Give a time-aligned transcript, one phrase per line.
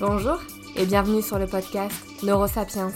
[0.00, 0.40] Bonjour
[0.76, 2.90] et bienvenue sur le podcast Neurosapiens,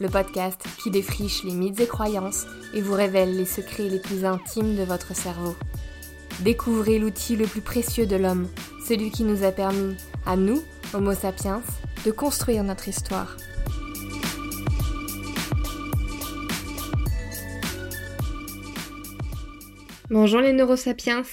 [0.00, 4.24] le podcast qui défriche les mythes et croyances et vous révèle les secrets les plus
[4.24, 5.54] intimes de votre cerveau.
[6.40, 8.48] Découvrez l'outil le plus précieux de l'homme,
[8.82, 9.94] celui qui nous a permis,
[10.24, 10.62] à nous,
[10.94, 11.60] Homo sapiens,
[12.06, 13.36] de construire notre histoire.
[20.08, 21.24] Bonjour les neurosapiens,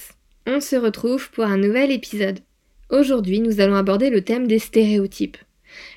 [0.46, 2.45] on se retrouve pour un nouvel épisode.
[2.88, 5.38] Aujourd'hui, nous allons aborder le thème des stéréotypes.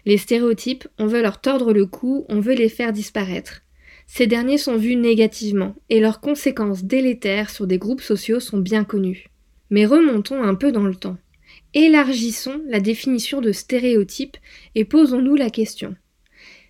[0.05, 3.61] Les stéréotypes, on veut leur tordre le cou, on veut les faire disparaître.
[4.07, 8.83] Ces derniers sont vus négativement et leurs conséquences délétères sur des groupes sociaux sont bien
[8.83, 9.27] connues.
[9.69, 11.17] Mais remontons un peu dans le temps.
[11.75, 14.37] Élargissons la définition de stéréotype
[14.73, 15.95] et posons-nous la question.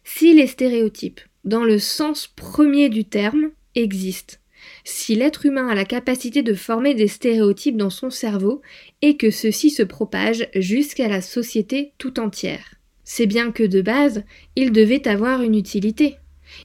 [0.03, 4.35] Si les stéréotypes, dans le sens premier du terme, existent,
[4.83, 8.61] si l'être humain a la capacité de former des stéréotypes dans son cerveau
[9.01, 12.75] et que ceux-ci se propagent jusqu'à la société tout entière.
[13.03, 14.23] C'est bien que de base,
[14.55, 16.17] ils devaient avoir une utilité.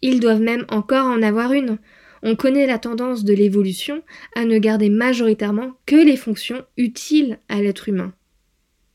[0.02, 1.78] Ils doivent même encore en avoir une.
[2.22, 4.02] On connaît la tendance de l'évolution
[4.34, 8.12] à ne garder majoritairement que les fonctions utiles à l'être humain.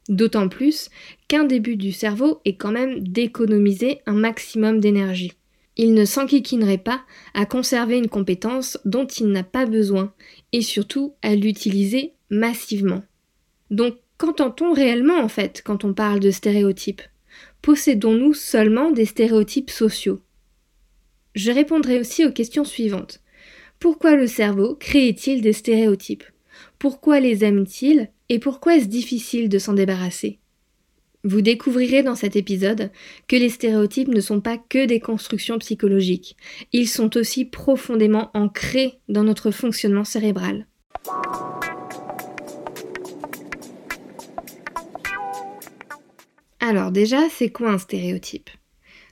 [0.09, 0.89] D'autant plus
[1.27, 5.33] qu'un début du cerveau est quand même d'économiser un maximum d'énergie.
[5.81, 10.13] Il ne s'enquiquinerait pas à conserver une compétence dont il n'a pas besoin,
[10.51, 13.01] et surtout à l'utiliser massivement.
[13.71, 17.03] Donc, qu'entend-on réellement en fait quand on parle de stéréotypes?
[17.61, 20.19] Possédons-nous seulement des stéréotypes sociaux?
[21.33, 23.21] Je répondrai aussi aux questions suivantes.
[23.79, 26.25] Pourquoi le cerveau crée-t-il des stéréotypes?
[26.77, 28.09] Pourquoi les aime-t-il?
[28.27, 30.39] Et pourquoi est-ce difficile de s'en débarrasser?
[31.23, 32.91] Vous découvrirez dans cet épisode
[33.27, 36.37] que les stéréotypes ne sont pas que des constructions psychologiques,
[36.71, 40.67] ils sont aussi profondément ancrés dans notre fonctionnement cérébral.
[46.59, 48.49] Alors déjà, c'est quoi un stéréotype?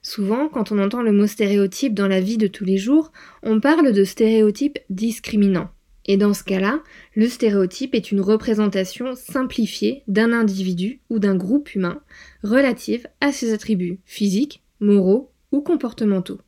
[0.01, 3.11] Souvent, quand on entend le mot stéréotype dans la vie de tous les jours,
[3.43, 5.69] on parle de stéréotypes discriminants.
[6.07, 6.81] Et dans ce cas-là,
[7.15, 12.01] le stéréotype est une représentation simplifiée d'un individu ou d'un groupe humain
[12.43, 16.39] relative à ses attributs physiques, moraux ou comportementaux.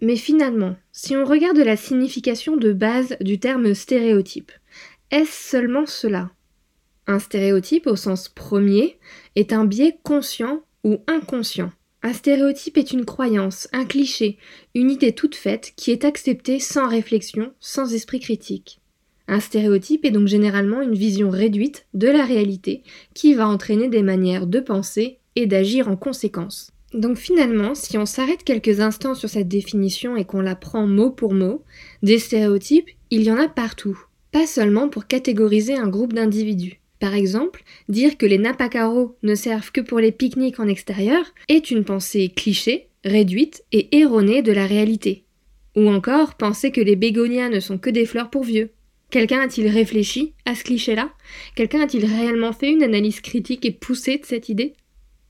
[0.00, 4.52] Mais finalement, si on regarde la signification de base du terme stéréotype,
[5.10, 6.30] est-ce seulement cela?
[7.06, 8.98] Un stéréotype au sens premier
[9.34, 11.72] est un biais conscient ou inconscient.
[12.02, 14.38] Un stéréotype est une croyance, un cliché,
[14.74, 18.80] une idée toute faite qui est acceptée sans réflexion, sans esprit critique.
[19.28, 22.82] Un stéréotype est donc généralement une vision réduite de la réalité
[23.14, 26.72] qui va entraîner des manières de penser et d'agir en conséquence.
[26.94, 31.10] Donc finalement, si on s'arrête quelques instants sur cette définition et qu'on la prend mot
[31.10, 31.62] pour mot,
[32.02, 34.02] des stéréotypes, il y en a partout.
[34.32, 36.80] Pas seulement pour catégoriser un groupe d'individus.
[36.98, 38.74] Par exemple, dire que les nappes
[39.22, 44.42] ne servent que pour les pique-niques en extérieur est une pensée cliché, réduite et erronée
[44.42, 45.24] de la réalité.
[45.76, 48.70] Ou encore penser que les bégonias ne sont que des fleurs pour vieux.
[49.10, 51.10] Quelqu'un a-t-il réfléchi à ce cliché-là?
[51.54, 54.74] Quelqu'un a-t-il réellement fait une analyse critique et poussée de cette idée?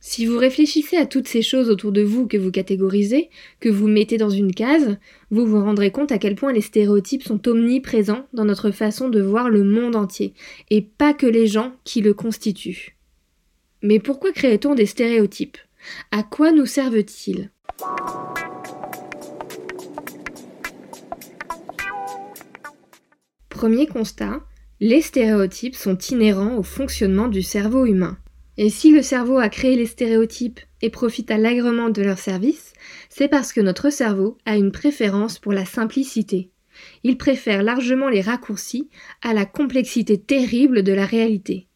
[0.00, 3.30] Si vous réfléchissez à toutes ces choses autour de vous que vous catégorisez,
[3.60, 4.96] que vous mettez dans une case,
[5.30, 9.20] vous vous rendrez compte à quel point les stéréotypes sont omniprésents dans notre façon de
[9.20, 10.34] voir le monde entier,
[10.70, 12.96] et pas que les gens qui le constituent.
[13.82, 15.58] Mais pourquoi crée-t-on des stéréotypes?
[16.10, 17.50] À quoi nous servent-ils?
[23.58, 24.40] Premier constat,
[24.78, 28.16] les stéréotypes sont inhérents au fonctionnement du cerveau humain.
[28.56, 32.72] Et si le cerveau a créé les stéréotypes et profite allègrement de leur service,
[33.08, 36.52] c'est parce que notre cerveau a une préférence pour la simplicité.
[37.02, 38.90] Il préfère largement les raccourcis
[39.22, 41.66] à la complexité terrible de la réalité.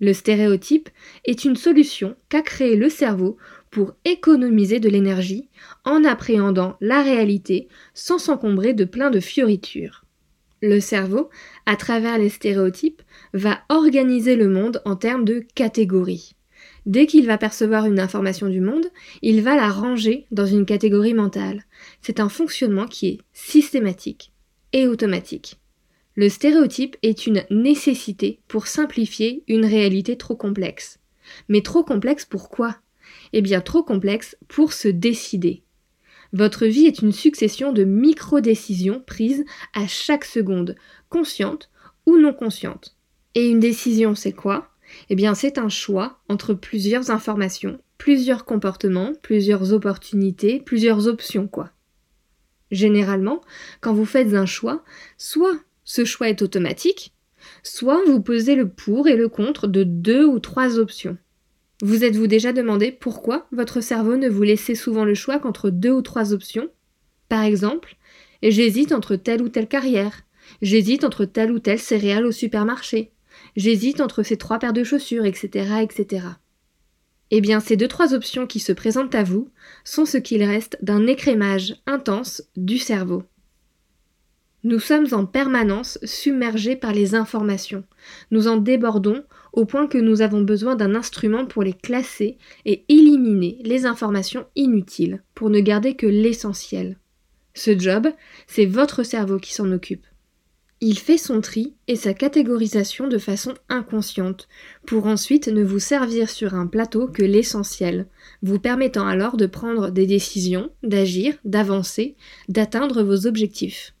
[0.00, 0.90] Le stéréotype
[1.24, 3.38] est une solution qu'a créé le cerveau
[3.70, 5.48] pour économiser de l'énergie
[5.86, 10.05] en appréhendant la réalité sans s'encombrer de plein de fioritures.
[10.62, 11.28] Le cerveau,
[11.66, 13.02] à travers les stéréotypes,
[13.34, 16.34] va organiser le monde en termes de catégories.
[16.86, 18.86] Dès qu'il va percevoir une information du monde,
[19.20, 21.64] il va la ranger dans une catégorie mentale.
[22.00, 24.32] C'est un fonctionnement qui est systématique
[24.72, 25.58] et automatique.
[26.14, 30.98] Le stéréotype est une nécessité pour simplifier une réalité trop complexe.
[31.48, 32.76] Mais trop complexe pourquoi
[33.34, 35.62] Eh bien trop complexe pour se décider.
[36.36, 40.76] Votre vie est une succession de micro-décisions prises à chaque seconde,
[41.08, 41.70] conscientes
[42.04, 42.94] ou non conscientes.
[43.34, 44.68] Et une décision, c'est quoi?
[45.08, 51.70] Eh bien, c'est un choix entre plusieurs informations, plusieurs comportements, plusieurs opportunités, plusieurs options, quoi.
[52.70, 53.40] Généralement,
[53.80, 54.84] quand vous faites un choix,
[55.16, 57.14] soit ce choix est automatique,
[57.62, 61.16] soit vous posez le pour et le contre de deux ou trois options.
[61.82, 65.90] Vous êtes-vous déjà demandé pourquoi votre cerveau ne vous laissait souvent le choix qu'entre deux
[65.90, 66.70] ou trois options?
[67.28, 67.96] Par exemple,
[68.42, 70.22] j'hésite entre telle ou telle carrière,
[70.62, 73.10] j'hésite entre telle ou telle céréale au supermarché,
[73.56, 76.26] j'hésite entre ces trois paires de chaussures, etc., etc.
[77.30, 79.50] Eh bien, ces deux trois options qui se présentent à vous
[79.84, 83.24] sont ce qu'il reste d'un écrémage intense du cerveau.
[84.64, 87.84] Nous sommes en permanence submergés par les informations.
[88.30, 89.22] Nous en débordons
[89.56, 92.36] au point que nous avons besoin d'un instrument pour les classer
[92.66, 96.98] et éliminer les informations inutiles, pour ne garder que l'essentiel.
[97.54, 98.06] Ce job,
[98.46, 100.04] c'est votre cerveau qui s'en occupe.
[100.82, 104.46] Il fait son tri et sa catégorisation de façon inconsciente,
[104.86, 108.06] pour ensuite ne vous servir sur un plateau que l'essentiel,
[108.42, 112.14] vous permettant alors de prendre des décisions, d'agir, d'avancer,
[112.50, 113.94] d'atteindre vos objectifs.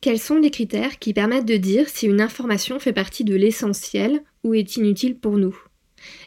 [0.00, 4.22] Quels sont les critères qui permettent de dire si une information fait partie de l'essentiel
[4.44, 5.56] ou est inutile pour nous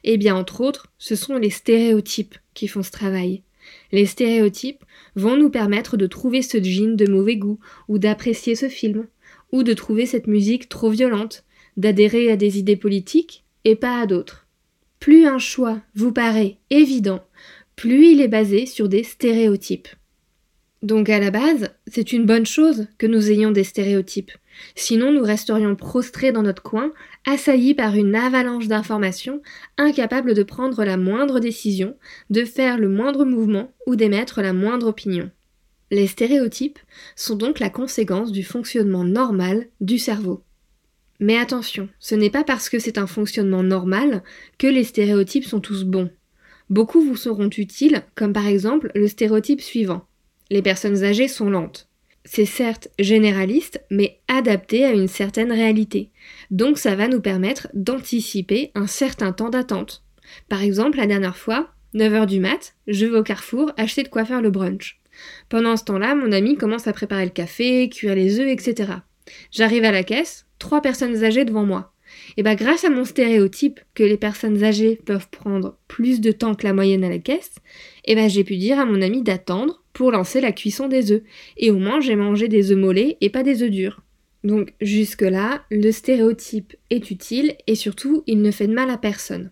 [0.03, 3.43] Eh bien, entre autres, ce sont les stéréotypes qui font ce travail.
[3.91, 4.83] Les stéréotypes
[5.15, 9.07] vont nous permettre de trouver ce jean de mauvais goût ou d'apprécier ce film
[9.51, 11.45] ou de trouver cette musique trop violente,
[11.77, 14.47] d'adhérer à des idées politiques et pas à d'autres.
[14.99, 17.23] Plus un choix vous paraît évident,
[17.75, 19.89] plus il est basé sur des stéréotypes.
[20.83, 24.31] Donc à la base, c'est une bonne chose que nous ayons des stéréotypes.
[24.75, 26.91] Sinon, nous resterions prostrés dans notre coin,
[27.27, 29.41] assaillis par une avalanche d'informations,
[29.77, 31.95] incapables de prendre la moindre décision,
[32.29, 35.29] de faire le moindre mouvement ou d'émettre la moindre opinion.
[35.91, 36.79] Les stéréotypes
[37.17, 40.41] sont donc la conséquence du fonctionnement normal du cerveau.
[41.19, 44.23] Mais attention, ce n'est pas parce que c'est un fonctionnement normal
[44.57, 46.09] que les stéréotypes sont tous bons.
[46.69, 50.05] Beaucoup vous seront utiles, comme par exemple le stéréotype suivant.
[50.49, 51.86] Les personnes âgées sont lentes.
[52.29, 56.11] C'est certes généraliste, mais adapté à une certaine réalité.
[56.51, 60.03] Donc ça va nous permettre d'anticiper un certain temps d'attente.
[60.49, 64.25] Par exemple, la dernière fois, 9h du mat, je vais au carrefour acheter de quoi
[64.25, 64.99] faire le brunch.
[65.47, 68.91] Pendant ce temps-là, mon ami commence à préparer le café, cuire les œufs, etc.
[69.51, 71.93] J'arrive à la caisse, trois personnes âgées devant moi.
[72.35, 76.55] Et bah grâce à mon stéréotype que les personnes âgées peuvent prendre plus de temps
[76.55, 77.55] que la moyenne à la caisse,
[78.03, 81.23] et bah j'ai pu dire à mon ami d'attendre pour lancer la cuisson des œufs.
[81.57, 84.01] Et au moins j'ai mangé des œufs mollets et pas des œufs durs.
[84.43, 89.49] Donc jusque-là, le stéréotype est utile et surtout il ne fait de mal à personne.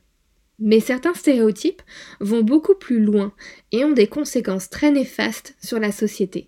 [0.59, 1.81] Mais certains stéréotypes
[2.19, 3.33] vont beaucoup plus loin
[3.71, 6.47] et ont des conséquences très néfastes sur la société.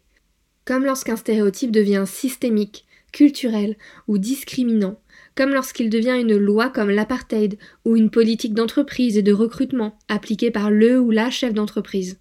[0.63, 3.77] Comme lorsqu'un stéréotype devient systémique, culturel
[4.07, 5.01] ou discriminant,
[5.33, 10.51] comme lorsqu'il devient une loi comme l'apartheid ou une politique d'entreprise et de recrutement appliquée
[10.51, 12.19] par le ou la chef d'entreprise.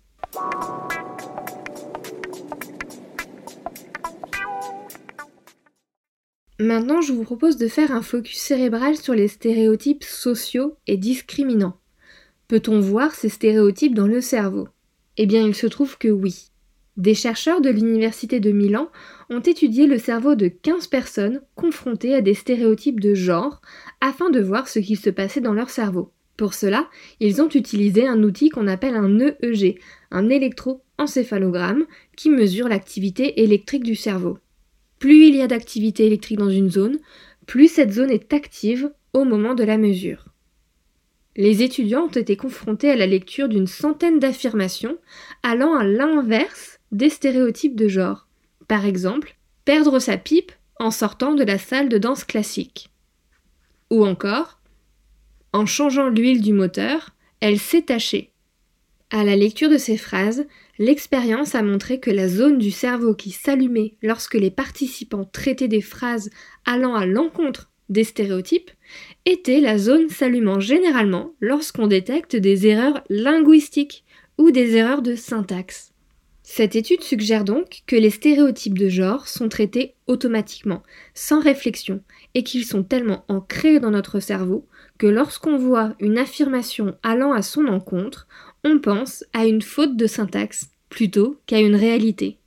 [6.67, 11.79] Maintenant, je vous propose de faire un focus cérébral sur les stéréotypes sociaux et discriminants.
[12.49, 14.67] Peut-on voir ces stéréotypes dans le cerveau?
[15.17, 16.49] Eh bien, il se trouve que oui.
[16.97, 18.89] Des chercheurs de l'Université de Milan
[19.31, 23.61] ont étudié le cerveau de 15 personnes confrontées à des stéréotypes de genre
[24.01, 26.11] afin de voir ce qu'il se passait dans leur cerveau.
[26.37, 26.89] Pour cela,
[27.21, 29.79] ils ont utilisé un outil qu'on appelle un EEG,
[30.11, 31.85] un électroencéphalogramme,
[32.17, 34.39] qui mesure l'activité électrique du cerveau.
[34.99, 36.99] Plus il y a d'activité électrique dans une zone,
[37.47, 40.27] plus cette zone est active au moment de la mesure.
[41.37, 44.97] Les étudiants ont été confrontés à la lecture d'une centaine d'affirmations
[45.43, 48.27] allant à l'inverse des stéréotypes de genre.
[48.69, 52.91] Par exemple, perdre sa pipe en sortant de la salle de danse classique.
[53.91, 54.61] Ou encore,
[55.53, 57.11] en changeant l'huile du moteur,
[57.41, 58.33] elle s'est tachée.
[59.11, 60.47] À la lecture de ces phrases,
[60.79, 65.81] l'expérience a montré que la zone du cerveau qui s'allumait lorsque les participants traitaient des
[65.81, 66.29] phrases
[66.65, 68.73] allant à l'encontre des stéréotypes
[69.25, 74.05] était la zone s'allumant généralement lorsqu'on détecte des erreurs linguistiques
[74.39, 75.93] ou des erreurs de syntaxe.
[76.43, 80.83] Cette étude suggère donc que les stéréotypes de genre sont traités automatiquement,
[81.13, 82.03] sans réflexion,
[82.35, 87.43] et qu'ils sont tellement ancrés dans notre cerveau que lorsqu'on voit une affirmation allant à
[87.43, 88.29] son encontre,
[88.67, 92.39] on pense à une faute de syntaxe plutôt qu'à une réalité.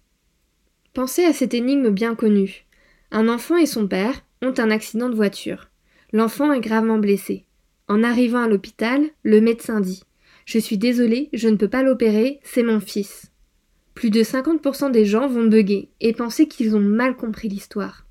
[0.93, 2.65] Pensez à cette énigme bien connue.
[3.11, 5.69] Un enfant et son père ont un accident de voiture.
[6.11, 7.45] L'enfant est gravement blessé.
[7.87, 10.03] En arrivant à l'hôpital, le médecin dit
[10.45, 13.31] Je suis désolé, je ne peux pas l'opérer, c'est mon fils.
[13.93, 18.05] Plus de 50% des gens vont bugger et penser qu'ils ont mal compris l'histoire.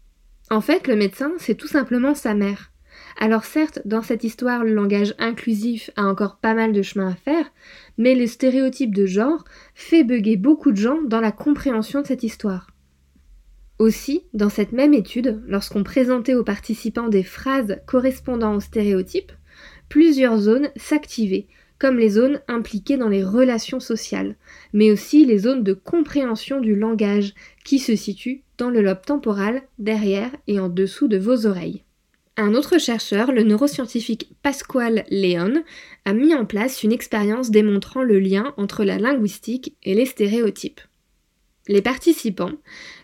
[0.51, 2.73] En fait, le médecin, c'est tout simplement sa mère.
[3.21, 7.15] Alors certes, dans cette histoire, le langage inclusif a encore pas mal de chemin à
[7.17, 7.51] faire,
[7.99, 9.45] mais le stéréotype de genre
[9.75, 12.71] fait bugger beaucoup de gens dans la compréhension de cette histoire.
[13.81, 19.33] Aussi, dans cette même étude, lorsqu'on présentait aux participants des phrases correspondant aux stéréotypes,
[19.89, 21.49] plusieurs zones s'activaient,
[21.81, 24.37] comme les zones impliquées dans les relations sociales,
[24.73, 27.35] mais aussi les zones de compréhension du langage
[27.65, 31.83] qui se situent dans le lobe temporal derrière et en dessous de vos oreilles.
[32.41, 35.65] Un autre chercheur, le neuroscientifique Pasquale Leon,
[36.05, 40.81] a mis en place une expérience démontrant le lien entre la linguistique et les stéréotypes.
[41.67, 42.53] Les participants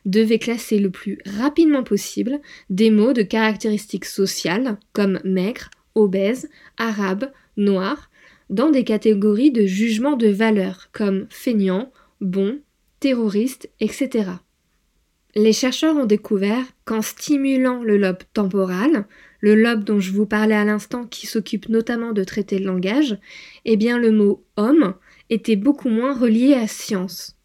[0.05, 6.49] devaient classer le plus rapidement possible des mots de caractéristiques sociales comme maigre, obèse,
[6.79, 8.11] arabe, noir,
[8.51, 12.61] dans des catégories de jugement de valeur comme feignant, bon,
[13.01, 14.31] terroriste, etc.
[15.37, 19.07] Les chercheurs ont découvert qu'en stimulant le lobe temporal,
[19.41, 23.19] le lobe dont je vous parlais à l'instant qui s'occupe notamment de traiter le langage,
[23.65, 24.95] eh bien le mot homme
[25.31, 27.37] était beaucoup moins relié à science.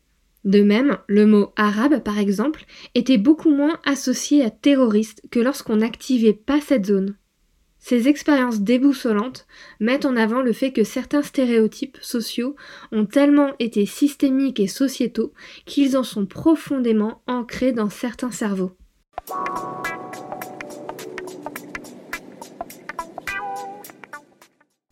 [0.46, 2.66] De même, le mot arabe, par exemple,
[2.96, 7.16] était beaucoup moins associé à terroriste que lorsqu'on n'activait pas cette zone.
[7.80, 9.48] Ces expériences déboussolantes
[9.80, 12.56] mettent en avant le fait que certains stéréotypes sociaux
[12.92, 15.34] ont tellement été systémiques et sociétaux
[15.66, 18.76] qu'ils en sont profondément ancrés dans certains cerveaux.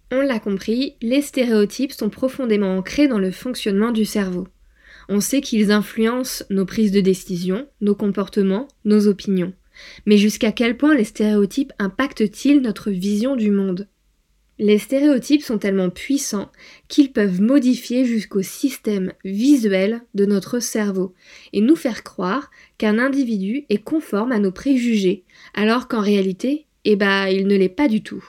[0.10, 4.48] On l'a compris, les stéréotypes sont profondément ancrés dans le fonctionnement du cerveau.
[5.10, 9.54] On sait qu'ils influencent nos prises de décision, nos comportements, nos opinions.
[10.06, 13.88] Mais jusqu'à quel point les stéréotypes impactent-ils notre vision du monde?
[14.60, 16.52] Les stéréotypes sont tellement puissants
[16.88, 21.14] qu'ils peuvent modifier jusqu'au système visuel de notre cerveau
[21.54, 26.96] et nous faire croire qu'un individu est conforme à nos préjugés, alors qu'en réalité, eh
[26.96, 28.24] ben, il ne l'est pas du tout.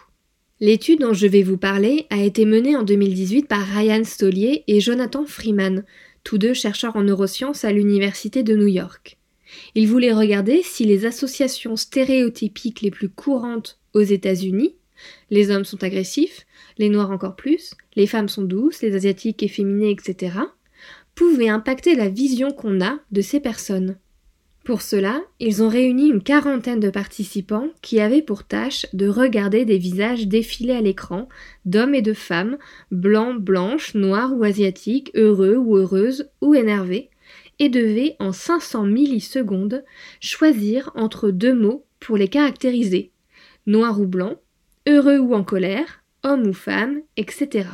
[0.60, 4.80] L'étude dont je vais vous parler a été menée en 2018 par Ryan Stollier et
[4.80, 5.84] Jonathan Freeman,
[6.24, 9.17] tous deux chercheurs en neurosciences à l'Université de New York.
[9.74, 14.74] Il voulait regarder si les associations stéréotypiques les plus courantes aux États-Unis,
[15.30, 19.90] les hommes sont agressifs, les noirs encore plus, les femmes sont douces, les asiatiques efféminées,
[19.90, 20.38] etc.,
[21.14, 23.96] pouvaient impacter la vision qu'on a de ces personnes.
[24.64, 29.64] Pour cela, ils ont réuni une quarantaine de participants qui avaient pour tâche de regarder
[29.64, 31.26] des visages défiler à l'écran
[31.64, 32.58] d'hommes et de femmes,
[32.92, 37.08] blancs, blanches, noirs ou asiatiques, heureux ou heureuses ou énervés,
[37.58, 39.84] et devait en 500 millisecondes
[40.20, 43.12] choisir entre deux mots pour les caractériser
[43.68, 44.40] noir ou blanc,
[44.88, 47.68] heureux ou en colère, homme ou femme, etc.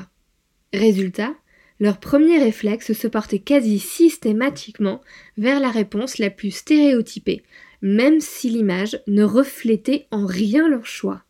[0.73, 1.35] Résultat,
[1.79, 5.01] leur premier réflexe se portait quasi systématiquement
[5.39, 7.45] vers la réponse la plus stéréotypée,
[7.81, 11.23] même si l'image ne reflétait en rien leur choix.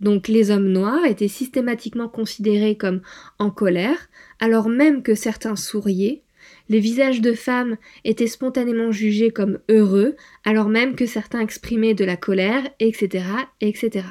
[0.00, 3.00] Donc les hommes noirs étaient systématiquement considérés comme
[3.38, 6.22] en colère, alors même que certains souriaient,
[6.68, 12.04] les visages de femmes étaient spontanément jugés comme heureux, alors même que certains exprimaient de
[12.04, 13.24] la colère, etc.,
[13.60, 14.04] etc.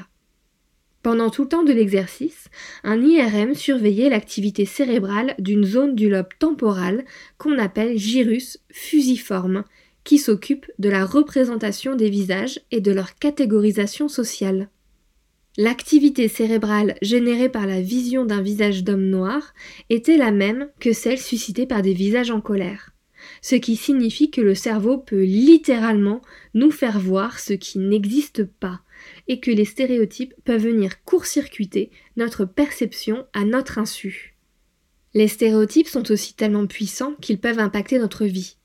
[1.04, 2.50] Pendant tout le temps de l'exercice,
[2.84, 7.06] un IRM surveillait l'activité cérébrale d'une zone du lobe temporal
[7.40, 9.64] qu'on appelle gyrus fusiforme,
[10.04, 14.70] qui s'occupe de la représentation des visages et de leur catégorisation sociale.
[15.58, 19.54] L'activité cérébrale générée par la vision d'un visage d'homme noir
[19.90, 22.94] était la même que celle suscitée par des visages en colère,
[23.42, 26.22] ce qui signifie que le cerveau peut littéralement
[26.54, 28.80] nous faire voir ce qui n'existe pas,
[29.28, 34.38] et que les stéréotypes peuvent venir court-circuiter notre perception à notre insu.
[35.14, 38.56] Les stéréotypes sont aussi tellement puissants qu'ils peuvent impacter notre vie.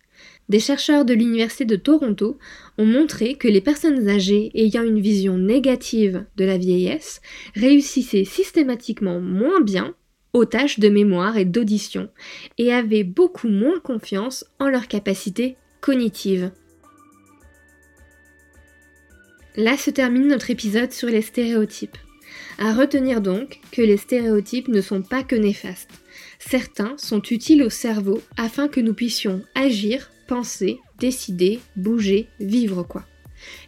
[0.49, 2.39] Des chercheurs de l'Université de Toronto
[2.79, 7.21] ont montré que les personnes âgées ayant une vision négative de la vieillesse
[7.57, 9.95] réussissaient systématiquement moins bien
[10.33, 12.11] aux tâches de mémoire et d'audition
[12.59, 16.53] et avaient beaucoup moins confiance en leurs capacités cognitives.
[19.57, 21.97] Là se termine notre épisode sur les stéréotypes.
[22.59, 25.91] À retenir donc que les stéréotypes ne sont pas que néfastes.
[26.39, 33.05] Certains sont utiles au cerveau afin que nous puissions agir penser, décider, bouger, vivre quoi.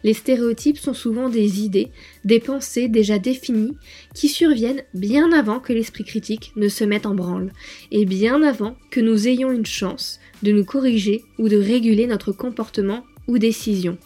[0.03, 1.89] Les stéréotypes sont souvent des idées,
[2.25, 3.77] des pensées déjà définies
[4.13, 7.51] qui surviennent bien avant que l'esprit critique ne se mette en branle
[7.91, 12.31] et bien avant que nous ayons une chance de nous corriger ou de réguler notre
[12.31, 13.97] comportement ou décision.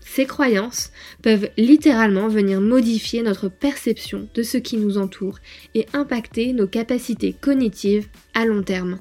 [0.00, 0.90] Ces croyances
[1.22, 5.38] peuvent littéralement venir modifier notre perception de ce qui nous entoure
[5.74, 8.98] et impacter nos capacités cognitives à long terme.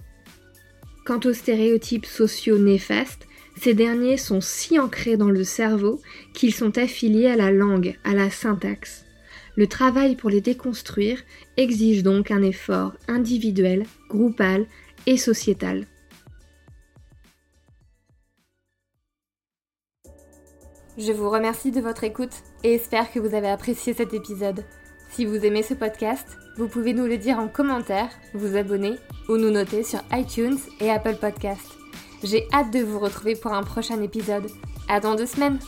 [1.05, 3.27] Quant aux stéréotypes sociaux néfastes,
[3.60, 6.01] ces derniers sont si ancrés dans le cerveau
[6.33, 9.05] qu'ils sont affiliés à la langue, à la syntaxe.
[9.55, 11.22] Le travail pour les déconstruire
[11.57, 14.65] exige donc un effort individuel, groupal
[15.05, 15.88] et sociétal.
[20.98, 24.63] Je vous remercie de votre écoute et espère que vous avez apprécié cet épisode.
[25.10, 28.95] Si vous aimez ce podcast, vous pouvez nous le dire en commentaire, vous abonner
[29.27, 31.77] ou nous noter sur iTunes et Apple Podcast.
[32.24, 34.50] J'ai hâte de vous retrouver pour un prochain épisode.
[34.88, 35.60] À dans deux semaines